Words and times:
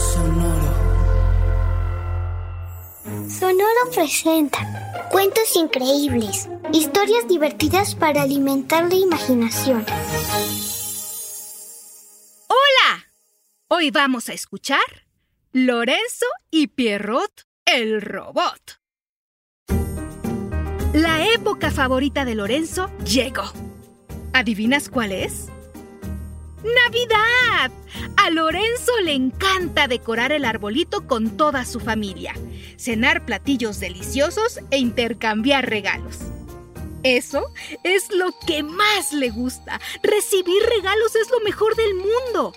Sonoro. 0.00 0.72
Sonoro 3.28 3.90
presenta 3.94 5.08
cuentos 5.10 5.54
increíbles, 5.56 6.48
historias 6.72 7.28
divertidas 7.28 7.94
para 7.94 8.22
alimentar 8.22 8.88
la 8.88 8.94
imaginación. 8.94 9.84
¡Hola! 12.48 13.04
Hoy 13.68 13.90
vamos 13.90 14.30
a 14.30 14.32
escuchar 14.32 14.80
Lorenzo 15.52 16.26
y 16.50 16.68
Pierrot, 16.68 17.46
el 17.66 18.00
robot. 18.00 18.80
La 20.94 21.26
época 21.26 21.70
favorita 21.70 22.24
de 22.24 22.36
Lorenzo 22.36 22.90
llegó. 23.04 23.44
¿Adivinas 24.32 24.88
cuál 24.88 25.12
es? 25.12 25.48
¡Navidad! 26.64 27.70
A 28.16 28.30
Lorenzo 28.30 28.92
le 29.02 29.14
encanta 29.14 29.88
decorar 29.88 30.30
el 30.32 30.44
arbolito 30.44 31.06
con 31.06 31.36
toda 31.36 31.64
su 31.64 31.80
familia, 31.80 32.34
cenar 32.76 33.24
platillos 33.24 33.80
deliciosos 33.80 34.60
e 34.70 34.78
intercambiar 34.78 35.68
regalos. 35.68 36.18
Eso 37.02 37.46
es 37.82 38.10
lo 38.12 38.34
que 38.46 38.62
más 38.62 39.12
le 39.12 39.30
gusta. 39.30 39.80
Recibir 40.02 40.62
regalos 40.76 41.16
es 41.16 41.30
lo 41.30 41.40
mejor 41.40 41.74
del 41.76 41.94
mundo. 41.94 42.52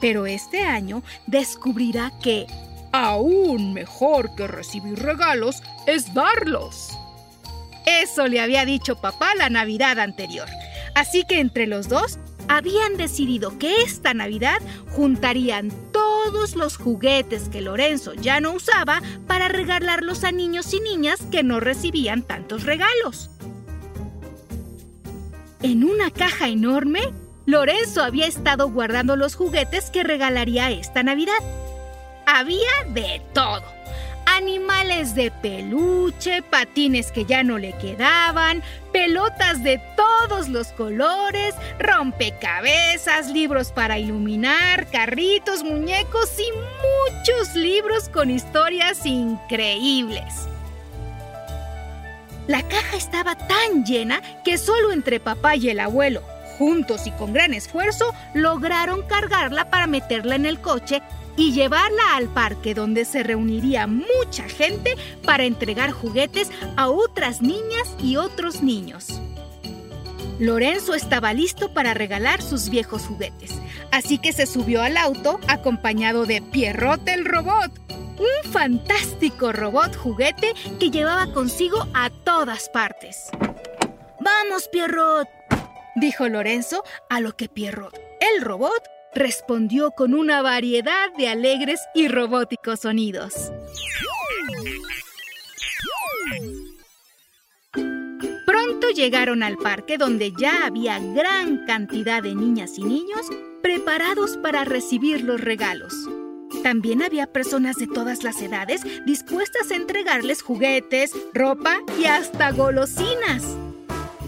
Pero 0.00 0.26
este 0.26 0.62
año 0.62 1.02
descubrirá 1.26 2.10
que 2.22 2.46
aún 2.92 3.74
mejor 3.74 4.34
que 4.34 4.46
recibir 4.46 4.98
regalos 4.98 5.62
es 5.86 6.14
darlos. 6.14 6.88
Eso 7.84 8.26
le 8.28 8.40
había 8.40 8.64
dicho 8.64 9.00
papá 9.00 9.34
la 9.34 9.50
Navidad 9.50 9.98
anterior. 9.98 10.48
Así 10.94 11.24
que 11.28 11.40
entre 11.40 11.66
los 11.66 11.88
dos 11.88 12.18
habían 12.56 12.98
decidido 12.98 13.58
que 13.58 13.82
esta 13.82 14.12
Navidad 14.12 14.58
juntarían 14.90 15.72
todos 15.90 16.54
los 16.54 16.76
juguetes 16.76 17.48
que 17.48 17.62
Lorenzo 17.62 18.12
ya 18.12 18.40
no 18.40 18.52
usaba 18.52 19.00
para 19.26 19.48
regalarlos 19.48 20.22
a 20.22 20.32
niños 20.32 20.74
y 20.74 20.80
niñas 20.80 21.22
que 21.30 21.42
no 21.42 21.60
recibían 21.60 22.22
tantos 22.22 22.64
regalos. 22.64 23.30
En 25.62 25.82
una 25.82 26.10
caja 26.10 26.48
enorme, 26.48 27.00
Lorenzo 27.46 28.02
había 28.02 28.26
estado 28.26 28.68
guardando 28.68 29.16
los 29.16 29.34
juguetes 29.34 29.90
que 29.90 30.02
regalaría 30.02 30.70
esta 30.70 31.02
Navidad. 31.02 31.38
Había 32.26 32.70
de 32.92 33.22
todo 33.32 33.62
animales 34.42 35.14
de 35.14 35.30
peluche, 35.30 36.42
patines 36.42 37.12
que 37.12 37.24
ya 37.24 37.44
no 37.44 37.58
le 37.58 37.72
quedaban, 37.78 38.60
pelotas 38.92 39.62
de 39.62 39.80
todos 39.96 40.48
los 40.48 40.68
colores, 40.68 41.54
rompecabezas, 41.78 43.30
libros 43.30 43.70
para 43.70 44.00
iluminar, 44.00 44.88
carritos, 44.90 45.62
muñecos 45.62 46.28
y 46.38 46.50
muchos 47.14 47.54
libros 47.54 48.08
con 48.08 48.30
historias 48.30 49.06
increíbles. 49.06 50.48
La 52.48 52.66
caja 52.66 52.96
estaba 52.96 53.36
tan 53.36 53.84
llena 53.84 54.20
que 54.44 54.58
solo 54.58 54.90
entre 54.90 55.20
papá 55.20 55.54
y 55.54 55.70
el 55.70 55.78
abuelo, 55.78 56.22
juntos 56.58 57.06
y 57.06 57.12
con 57.12 57.32
gran 57.32 57.54
esfuerzo, 57.54 58.12
lograron 58.34 59.02
cargarla 59.02 59.70
para 59.70 59.86
meterla 59.86 60.34
en 60.34 60.46
el 60.46 60.60
coche 60.60 61.00
y 61.36 61.52
llevarla 61.52 62.16
al 62.16 62.28
parque 62.28 62.74
donde 62.74 63.04
se 63.04 63.22
reuniría 63.22 63.86
mucha 63.86 64.48
gente 64.48 64.96
para 65.24 65.44
entregar 65.44 65.90
juguetes 65.90 66.50
a 66.76 66.88
otras 66.88 67.42
niñas 67.42 67.94
y 67.98 68.16
otros 68.16 68.62
niños. 68.62 69.20
Lorenzo 70.38 70.94
estaba 70.94 71.32
listo 71.32 71.72
para 71.72 71.94
regalar 71.94 72.42
sus 72.42 72.68
viejos 72.68 73.02
juguetes, 73.02 73.52
así 73.90 74.18
que 74.18 74.32
se 74.32 74.46
subió 74.46 74.82
al 74.82 74.96
auto 74.96 75.38
acompañado 75.46 76.26
de 76.26 76.42
Pierrot 76.42 77.06
el 77.08 77.24
robot, 77.24 77.70
un 78.18 78.50
fantástico 78.50 79.52
robot 79.52 79.94
juguete 79.96 80.54
que 80.80 80.90
llevaba 80.90 81.32
consigo 81.32 81.86
a 81.94 82.10
todas 82.24 82.68
partes. 82.70 83.30
¡Vamos, 84.20 84.68
Pierrot! 84.68 85.28
dijo 85.96 86.28
Lorenzo, 86.28 86.82
a 87.08 87.20
lo 87.20 87.36
que 87.36 87.48
Pierrot, 87.48 87.96
el 88.20 88.42
robot, 88.42 88.82
respondió 89.14 89.90
con 89.92 90.14
una 90.14 90.42
variedad 90.42 91.12
de 91.16 91.28
alegres 91.28 91.80
y 91.94 92.08
robóticos 92.08 92.80
sonidos. 92.80 93.52
Pronto 98.46 98.90
llegaron 98.90 99.42
al 99.42 99.56
parque 99.56 99.98
donde 99.98 100.32
ya 100.38 100.66
había 100.66 100.98
gran 100.98 101.64
cantidad 101.66 102.22
de 102.22 102.34
niñas 102.34 102.78
y 102.78 102.84
niños 102.84 103.26
preparados 103.62 104.36
para 104.38 104.64
recibir 104.64 105.22
los 105.22 105.40
regalos. 105.40 105.94
También 106.62 107.02
había 107.02 107.26
personas 107.26 107.76
de 107.76 107.86
todas 107.86 108.22
las 108.22 108.40
edades 108.40 108.82
dispuestas 109.04 109.70
a 109.70 109.74
entregarles 109.74 110.42
juguetes, 110.42 111.12
ropa 111.32 111.78
y 111.98 112.04
hasta 112.04 112.52
golosinas. 112.52 113.56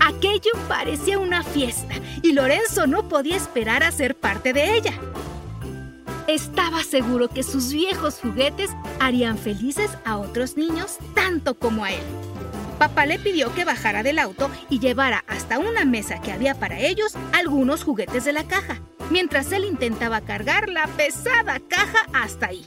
Aquello 0.07 0.51
parecía 0.69 1.19
una 1.19 1.43
fiesta 1.43 1.95
y 2.21 2.33
Lorenzo 2.33 2.87
no 2.87 3.09
podía 3.09 3.37
esperar 3.37 3.83
a 3.83 3.91
ser 3.91 4.15
parte 4.15 4.53
de 4.53 4.77
ella. 4.77 4.93
Estaba 6.27 6.83
seguro 6.83 7.29
que 7.29 7.43
sus 7.43 7.73
viejos 7.73 8.21
juguetes 8.21 8.71
harían 9.01 9.39
felices 9.39 9.91
a 10.05 10.19
otros 10.19 10.59
niños 10.59 10.99
tanto 11.15 11.55
como 11.55 11.87
a 11.87 11.93
él. 11.93 12.03
Papá 12.79 13.07
le 13.07 13.19
pidió 13.19 13.55
que 13.55 13.65
bajara 13.65 14.03
del 14.03 14.19
auto 14.19 14.51
y 14.69 14.79
llevara 14.79 15.25
hasta 15.27 15.59
una 15.59 15.87
mesa 15.87 16.21
que 16.21 16.33
había 16.33 16.55
para 16.55 16.81
ellos 16.81 17.15
algunos 17.33 17.83
juguetes 17.83 18.27
de 18.27 18.35
la 18.35 18.45
caja, 18.45 18.83
mientras 19.09 19.53
él 19.53 19.65
intentaba 19.65 20.21
cargar 20.21 20.69
la 20.69 20.87
pesada 20.87 21.61
caja 21.61 22.07
hasta 22.13 22.49
ahí. 22.49 22.67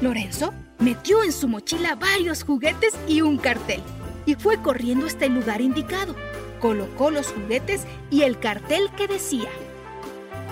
Lorenzo 0.00 0.54
metió 0.78 1.24
en 1.24 1.32
su 1.32 1.48
mochila 1.48 1.96
varios 1.96 2.44
juguetes 2.44 2.94
y 3.08 3.20
un 3.20 3.36
cartel 3.36 3.82
y 4.26 4.34
fue 4.34 4.60
corriendo 4.62 5.06
hasta 5.06 5.26
el 5.26 5.34
lugar 5.34 5.60
indicado. 5.60 6.14
Colocó 6.60 7.10
los 7.10 7.28
juguetes 7.28 7.82
y 8.10 8.22
el 8.22 8.38
cartel 8.38 8.90
que 8.96 9.08
decía, 9.08 9.48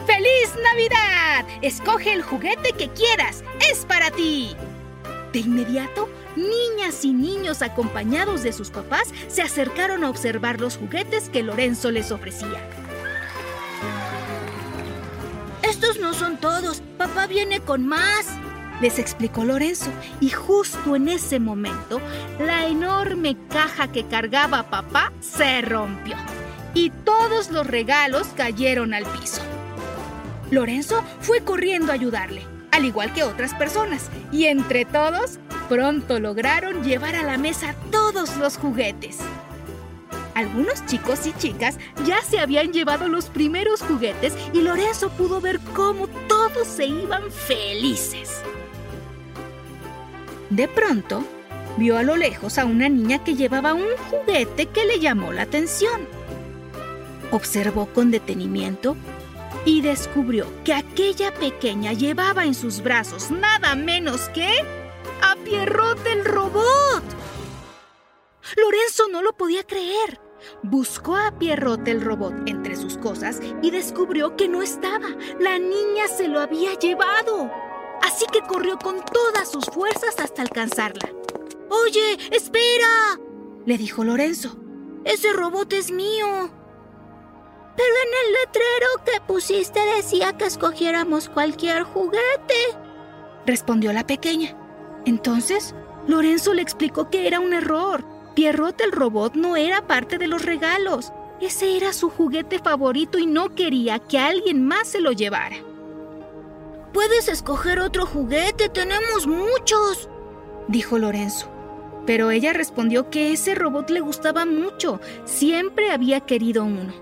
¡Feliz 0.07 0.55
Navidad! 0.65 1.47
Escoge 1.61 2.13
el 2.13 2.23
juguete 2.23 2.73
que 2.73 2.89
quieras, 2.89 3.45
es 3.71 3.85
para 3.85 4.11
ti. 4.11 4.57
De 5.33 5.41
inmediato, 5.41 6.09
niñas 6.35 7.05
y 7.05 7.13
niños 7.13 7.61
acompañados 7.61 8.43
de 8.43 8.53
sus 8.53 8.71
papás 8.71 9.13
se 9.29 9.43
acercaron 9.43 10.05
a 10.05 10.11
observar 10.11 10.61
los 10.61 10.79
juguetes 10.79 11.29
que 11.29 11.43
Lorenzo 11.43 11.91
les 11.91 12.11
ofrecía. 12.11 12.67
Estos 15.63 15.99
no 16.01 16.15
son 16.15 16.39
todos, 16.39 16.83
papá 16.97 17.27
viene 17.27 17.61
con 17.61 17.87
más, 17.87 18.27
les 18.81 18.99
explicó 18.99 19.45
Lorenzo, 19.45 19.91
y 20.21 20.31
justo 20.31 20.97
en 20.97 21.09
ese 21.09 21.41
momento, 21.41 22.01
la 22.39 22.67
enorme 22.67 23.37
caja 23.49 23.91
que 23.91 24.05
cargaba 24.05 24.71
papá 24.71 25.13
se 25.21 25.61
rompió 25.63 26.17
y 26.75 26.91
todos 26.91 27.51
los 27.51 27.67
regalos 27.67 28.29
cayeron 28.37 28.95
al 28.95 29.05
piso. 29.05 29.43
Lorenzo 30.51 31.03
fue 31.21 31.41
corriendo 31.41 31.93
a 31.93 31.95
ayudarle, 31.95 32.43
al 32.71 32.85
igual 32.85 33.13
que 33.13 33.25
otras 33.25 33.55
personas, 33.55 34.11
y 34.33 34.47
entre 34.47 34.85
todos 34.85 35.39
pronto 35.69 36.21
lograron 36.21 36.85
llevar 36.85 37.15
a 37.15 37.23
la 37.23 37.37
mesa 37.37 37.75
todos 37.91 38.37
los 38.37 38.57
juguetes. 38.57 39.19
Algunos 40.35 40.87
chicos 40.87 41.27
y 41.27 41.33
chicas 41.33 41.79
ya 42.07 42.23
se 42.23 42.39
habían 42.39 42.73
llevado 42.73 43.09
los 43.09 43.27
primeros 43.27 43.83
juguetes 43.83 44.35
y 44.53 44.61
Lorenzo 44.61 45.11
pudo 45.11 45.41
ver 45.41 45.59
cómo 45.75 46.07
todos 46.29 46.69
se 46.69 46.87
iban 46.87 47.31
felices. 47.33 48.41
De 50.51 50.67
pronto, 50.67 51.23
vio 51.77 51.99
a 51.99 52.03
lo 52.03 52.17
lejos 52.17 52.59
a 52.59 52.65
una 52.65 52.89
niña 52.89 53.23
que 53.23 53.35
llevaba 53.35 53.75
un 53.75 53.89
juguete 54.11 54.67
que 54.67 54.87
le 54.87 54.99
llamó 54.99 55.33
la 55.33 55.43
atención. 55.43 56.07
Observó 57.31 57.87
con 57.87 58.11
detenimiento 58.11 58.97
y 59.65 59.83
descubrió 59.83 60.47
que 60.65 60.73
aquella 60.73 61.35
pequeña 61.35 61.93
llevaba 61.93 62.47
en 62.47 62.55
sus 62.55 62.83
brazos 62.83 63.31
nada 63.31 63.75
menos 63.75 64.29
que 64.31 64.49
a 65.23 65.37
Pierrot 65.45 66.07
el 66.07 66.25
robot. 66.25 67.03
Lorenzo 68.57 69.09
no 69.13 69.23
lo 69.23 69.35
podía 69.35 69.63
creer. 69.65 70.19
Buscó 70.63 71.17
a 71.17 71.39
Pierrot 71.39 71.87
el 71.89 72.01
robot 72.01 72.35
entre 72.47 72.77
sus 72.77 72.97
cosas 72.97 73.41
y 73.61 73.71
descubrió 73.71 74.37
que 74.37 74.49
no 74.49 74.63
estaba. 74.63 75.09
La 75.39 75.59
niña 75.59 76.09
se 76.09 76.29
lo 76.29 76.41
había 76.41 76.75
llevado. 76.75 77.51
Así 78.19 78.27
que 78.33 78.41
corrió 78.41 78.81
con 78.81 78.97
todas 79.05 79.49
sus 79.49 79.67
fuerzas 79.67 80.19
hasta 80.19 80.43
alcanzarla. 80.43 81.09
Oye, 81.71 82.19
espera, 82.33 83.17
le 83.65 83.79
dijo 83.79 84.03
Lorenzo. 84.03 84.57
Ese 85.05 85.33
robot 85.33 85.73
es 85.73 85.93
mío. 85.93 86.51
Pero 87.77 87.95
en 87.95 88.27
el 88.27 88.33
letrero 88.33 88.89
que 89.05 89.21
pusiste 89.21 89.79
decía 89.95 90.37
que 90.37 90.47
escogiéramos 90.47 91.29
cualquier 91.29 91.85
juguete, 91.85 92.57
respondió 93.47 93.93
la 93.93 94.05
pequeña. 94.05 94.57
Entonces, 95.05 95.77
Lorenzo 96.09 96.55
le 96.55 96.63
explicó 96.63 97.11
que 97.11 97.29
era 97.29 97.39
un 97.39 97.53
error. 97.53 98.05
Pierrot 98.35 98.81
el 98.81 98.91
robot 98.91 99.37
no 99.37 99.57
era 99.57 99.87
parte 99.87 100.19
de 100.19 100.27
los 100.27 100.45
regalos. 100.45 101.13
Ese 101.41 101.77
era 101.77 101.93
su 101.93 102.11
juguete 102.11 102.59
favorito 102.59 103.17
y 103.17 103.27
no 103.27 103.55
quería 103.55 104.01
que 104.01 104.19
alguien 104.19 104.67
más 104.67 104.89
se 104.89 105.01
lo 105.01 105.13
llevara. 105.13 105.59
Puedes 106.99 107.29
escoger 107.29 107.79
otro 107.79 108.07
juguete, 108.07 108.69
tenemos 108.69 109.29
muchos, 109.29 110.09
dijo 110.67 110.99
Lorenzo. 110.99 111.49
Pero 112.05 112.33
ella 112.33 112.53
respondió 112.53 113.09
que 113.09 113.31
ese 113.31 113.55
robot 113.55 113.91
le 113.91 114.01
gustaba 114.01 114.45
mucho, 114.45 115.01
siempre 115.25 115.93
había 115.93 116.19
querido 116.19 116.65
uno. 116.65 116.93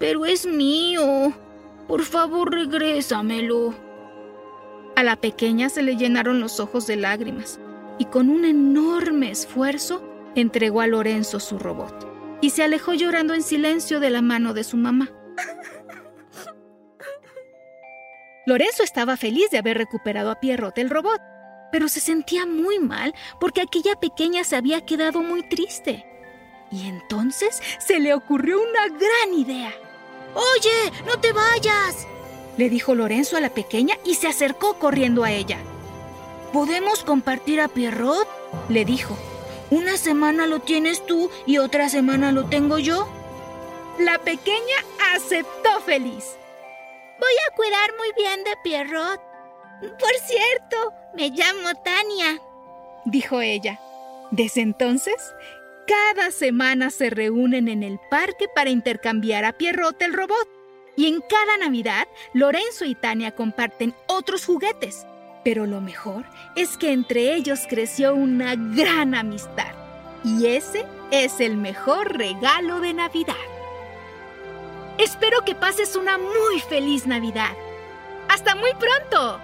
Pero 0.00 0.26
es 0.26 0.46
mío. 0.46 1.32
Por 1.86 2.02
favor, 2.02 2.50
regrésamelo. 2.50 3.72
A 4.96 5.04
la 5.04 5.14
pequeña 5.14 5.68
se 5.68 5.84
le 5.84 5.96
llenaron 5.96 6.40
los 6.40 6.58
ojos 6.58 6.88
de 6.88 6.96
lágrimas 6.96 7.60
y 8.00 8.06
con 8.06 8.28
un 8.28 8.44
enorme 8.44 9.30
esfuerzo 9.30 10.02
entregó 10.34 10.80
a 10.80 10.88
Lorenzo 10.88 11.38
su 11.38 11.60
robot 11.60 12.38
y 12.40 12.50
se 12.50 12.64
alejó 12.64 12.94
llorando 12.94 13.32
en 13.32 13.42
silencio 13.42 14.00
de 14.00 14.10
la 14.10 14.22
mano 14.22 14.54
de 14.54 14.64
su 14.64 14.76
mamá. 14.76 15.12
Lorenzo 18.46 18.82
estaba 18.82 19.16
feliz 19.16 19.50
de 19.50 19.58
haber 19.58 19.78
recuperado 19.78 20.30
a 20.30 20.38
Pierrot 20.40 20.76
el 20.78 20.90
robot, 20.90 21.20
pero 21.72 21.88
se 21.88 22.00
sentía 22.00 22.44
muy 22.44 22.78
mal 22.78 23.14
porque 23.40 23.62
aquella 23.62 23.96
pequeña 23.96 24.44
se 24.44 24.56
había 24.56 24.84
quedado 24.84 25.22
muy 25.22 25.42
triste. 25.48 26.04
Y 26.70 26.86
entonces 26.86 27.62
se 27.78 28.00
le 28.00 28.12
ocurrió 28.12 28.60
una 28.60 28.88
gran 28.88 29.38
idea. 29.38 29.72
Oye, 30.34 30.92
no 31.06 31.18
te 31.20 31.32
vayas, 31.32 32.06
le 32.58 32.68
dijo 32.68 32.94
Lorenzo 32.94 33.36
a 33.36 33.40
la 33.40 33.50
pequeña 33.50 33.96
y 34.04 34.14
se 34.14 34.28
acercó 34.28 34.78
corriendo 34.78 35.24
a 35.24 35.32
ella. 35.32 35.58
¿Podemos 36.52 37.02
compartir 37.02 37.60
a 37.60 37.68
Pierrot? 37.68 38.28
le 38.68 38.84
dijo. 38.84 39.16
Una 39.70 39.96
semana 39.96 40.46
lo 40.46 40.60
tienes 40.60 41.04
tú 41.06 41.30
y 41.46 41.58
otra 41.58 41.88
semana 41.88 42.30
lo 42.30 42.44
tengo 42.44 42.78
yo. 42.78 43.08
La 43.98 44.18
pequeña 44.18 44.76
aceptó 45.14 45.80
feliz. 45.80 46.36
Voy 47.24 47.36
a 47.48 47.56
cuidar 47.56 47.90
muy 47.96 48.12
bien 48.18 48.44
de 48.44 48.50
Pierrot. 48.62 49.18
Por 49.98 50.14
cierto, 50.26 50.92
me 51.14 51.30
llamo 51.30 51.72
Tania, 51.82 52.38
dijo 53.06 53.40
ella. 53.40 53.80
Desde 54.30 54.60
entonces, 54.60 55.34
cada 55.86 56.30
semana 56.30 56.90
se 56.90 57.08
reúnen 57.08 57.68
en 57.68 57.82
el 57.82 57.98
parque 58.10 58.46
para 58.54 58.68
intercambiar 58.68 59.46
a 59.46 59.54
Pierrot 59.54 60.02
el 60.02 60.12
robot. 60.12 60.48
Y 60.96 61.06
en 61.06 61.22
cada 61.22 61.56
Navidad, 61.56 62.06
Lorenzo 62.34 62.84
y 62.84 62.94
Tania 62.94 63.34
comparten 63.34 63.94
otros 64.06 64.44
juguetes. 64.44 65.06
Pero 65.44 65.64
lo 65.64 65.80
mejor 65.80 66.26
es 66.56 66.76
que 66.76 66.92
entre 66.92 67.34
ellos 67.34 67.60
creció 67.66 68.14
una 68.14 68.54
gran 68.54 69.14
amistad. 69.14 69.72
Y 70.24 70.48
ese 70.48 70.84
es 71.10 71.40
el 71.40 71.56
mejor 71.56 72.18
regalo 72.18 72.80
de 72.80 72.92
Navidad. 72.92 73.53
Espero 74.98 75.44
que 75.44 75.54
pases 75.54 75.96
una 75.96 76.18
muy 76.18 76.60
feliz 76.68 77.06
Navidad. 77.06 77.56
¡Hasta 78.28 78.54
muy 78.54 78.70
pronto! 78.74 79.40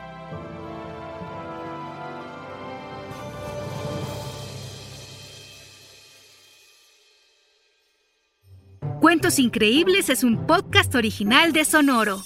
Cuentos 9.00 9.38
Increíbles 9.38 10.08
es 10.08 10.22
un 10.22 10.46
podcast 10.46 10.94
original 10.94 11.52
de 11.52 11.64
Sonoro. 11.64 12.22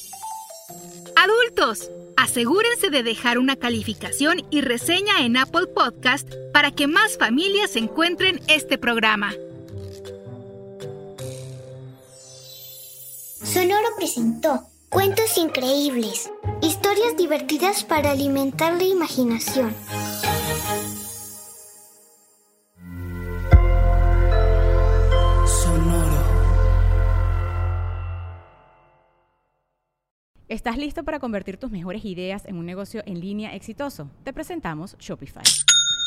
Adultos, 1.16 1.90
asegúrense 2.16 2.90
de 2.90 3.02
dejar 3.02 3.38
una 3.38 3.56
calificación 3.56 4.44
y 4.50 4.60
reseña 4.60 5.24
en 5.24 5.36
Apple 5.36 5.68
Podcast 5.68 6.28
para 6.52 6.72
que 6.72 6.86
más 6.86 7.16
familias 7.16 7.76
encuentren 7.76 8.40
este 8.48 8.76
programa. 8.76 9.32
Sonoro 13.54 13.86
presentó 13.96 14.66
Cuentos 14.88 15.38
Increíbles, 15.38 16.28
historias 16.60 17.16
divertidas 17.16 17.84
para 17.84 18.10
alimentar 18.10 18.72
la 18.72 18.82
imaginación. 18.82 19.72
¿Estás 30.48 30.76
listo 30.76 31.04
para 31.04 31.20
convertir 31.20 31.56
tus 31.56 31.70
mejores 31.70 32.04
ideas 32.04 32.46
en 32.46 32.56
un 32.56 32.66
negocio 32.66 33.04
en 33.06 33.20
línea 33.20 33.54
exitoso? 33.54 34.10
Te 34.24 34.32
presentamos 34.32 34.96
Shopify. 34.98 35.44